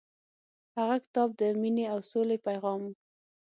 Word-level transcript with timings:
هغه 0.77 0.95
کتاب 1.03 1.29
د 1.39 1.41
مینې 1.61 1.85
او 1.93 1.99
سولې 2.11 2.37
پیغام 2.47 2.79
و. 2.87 2.93